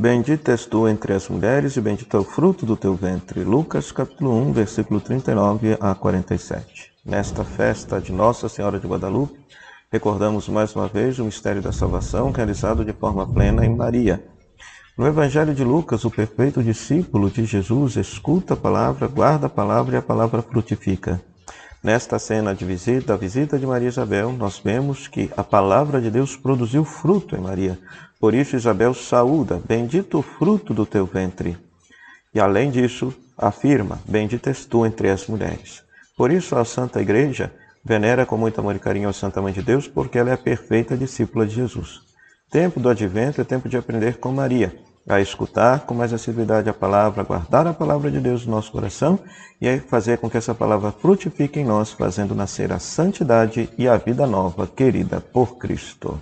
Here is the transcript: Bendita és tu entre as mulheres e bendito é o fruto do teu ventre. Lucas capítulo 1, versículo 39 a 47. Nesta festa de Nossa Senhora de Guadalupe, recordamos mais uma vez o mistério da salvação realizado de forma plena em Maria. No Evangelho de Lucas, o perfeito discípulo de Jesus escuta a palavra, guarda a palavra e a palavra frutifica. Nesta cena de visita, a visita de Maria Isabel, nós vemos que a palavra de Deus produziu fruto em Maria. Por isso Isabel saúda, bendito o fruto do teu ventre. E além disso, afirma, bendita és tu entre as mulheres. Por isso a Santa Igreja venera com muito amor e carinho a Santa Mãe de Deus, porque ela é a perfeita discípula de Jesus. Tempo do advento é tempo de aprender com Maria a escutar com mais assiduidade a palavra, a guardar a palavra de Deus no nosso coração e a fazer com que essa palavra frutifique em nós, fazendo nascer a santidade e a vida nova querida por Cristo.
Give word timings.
Bendita 0.00 0.52
és 0.52 0.64
tu 0.64 0.86
entre 0.86 1.12
as 1.12 1.28
mulheres 1.28 1.76
e 1.76 1.80
bendito 1.80 2.16
é 2.16 2.20
o 2.20 2.22
fruto 2.22 2.64
do 2.64 2.76
teu 2.76 2.94
ventre. 2.94 3.42
Lucas 3.42 3.90
capítulo 3.90 4.32
1, 4.32 4.52
versículo 4.52 5.00
39 5.00 5.76
a 5.80 5.92
47. 5.92 6.92
Nesta 7.04 7.42
festa 7.42 8.00
de 8.00 8.12
Nossa 8.12 8.48
Senhora 8.48 8.78
de 8.78 8.86
Guadalupe, 8.86 9.36
recordamos 9.90 10.48
mais 10.48 10.72
uma 10.76 10.86
vez 10.86 11.18
o 11.18 11.24
mistério 11.24 11.60
da 11.60 11.72
salvação 11.72 12.30
realizado 12.30 12.84
de 12.84 12.92
forma 12.92 13.26
plena 13.26 13.66
em 13.66 13.74
Maria. 13.74 14.24
No 14.96 15.04
Evangelho 15.04 15.52
de 15.52 15.64
Lucas, 15.64 16.04
o 16.04 16.12
perfeito 16.12 16.62
discípulo 16.62 17.28
de 17.28 17.44
Jesus 17.44 17.96
escuta 17.96 18.54
a 18.54 18.56
palavra, 18.56 19.08
guarda 19.08 19.48
a 19.48 19.50
palavra 19.50 19.96
e 19.96 19.98
a 19.98 20.02
palavra 20.02 20.42
frutifica. 20.42 21.20
Nesta 21.82 22.18
cena 22.18 22.54
de 22.54 22.64
visita, 22.64 23.14
a 23.14 23.16
visita 23.16 23.56
de 23.56 23.64
Maria 23.64 23.88
Isabel, 23.88 24.32
nós 24.32 24.58
vemos 24.58 25.06
que 25.06 25.30
a 25.36 25.44
palavra 25.44 26.00
de 26.00 26.10
Deus 26.10 26.36
produziu 26.36 26.84
fruto 26.84 27.36
em 27.36 27.40
Maria. 27.40 27.78
Por 28.18 28.34
isso 28.34 28.56
Isabel 28.56 28.92
saúda, 28.92 29.62
bendito 29.66 30.18
o 30.18 30.22
fruto 30.22 30.74
do 30.74 30.84
teu 30.84 31.06
ventre. 31.06 31.56
E 32.34 32.40
além 32.40 32.70
disso, 32.70 33.14
afirma, 33.36 34.00
bendita 34.08 34.50
és 34.50 34.64
tu 34.64 34.84
entre 34.84 35.08
as 35.08 35.28
mulheres. 35.28 35.84
Por 36.16 36.32
isso 36.32 36.56
a 36.56 36.64
Santa 36.64 37.00
Igreja 37.00 37.52
venera 37.84 38.26
com 38.26 38.36
muito 38.36 38.58
amor 38.58 38.74
e 38.74 38.80
carinho 38.80 39.08
a 39.08 39.12
Santa 39.12 39.40
Mãe 39.40 39.52
de 39.52 39.62
Deus, 39.62 39.86
porque 39.86 40.18
ela 40.18 40.30
é 40.30 40.32
a 40.32 40.38
perfeita 40.38 40.96
discípula 40.96 41.46
de 41.46 41.54
Jesus. 41.54 42.00
Tempo 42.50 42.80
do 42.80 42.88
advento 42.88 43.40
é 43.40 43.44
tempo 43.44 43.68
de 43.68 43.76
aprender 43.76 44.16
com 44.18 44.32
Maria 44.32 44.74
a 45.08 45.20
escutar 45.20 45.86
com 45.86 45.94
mais 45.94 46.12
assiduidade 46.12 46.68
a 46.68 46.74
palavra, 46.74 47.22
a 47.22 47.24
guardar 47.24 47.66
a 47.66 47.72
palavra 47.72 48.10
de 48.10 48.20
Deus 48.20 48.44
no 48.44 48.52
nosso 48.52 48.70
coração 48.70 49.18
e 49.60 49.68
a 49.68 49.80
fazer 49.80 50.18
com 50.18 50.28
que 50.28 50.36
essa 50.36 50.54
palavra 50.54 50.92
frutifique 50.92 51.58
em 51.58 51.64
nós, 51.64 51.92
fazendo 51.92 52.34
nascer 52.34 52.72
a 52.72 52.78
santidade 52.78 53.70
e 53.78 53.88
a 53.88 53.96
vida 53.96 54.26
nova 54.26 54.66
querida 54.66 55.20
por 55.20 55.56
Cristo. 55.56 56.20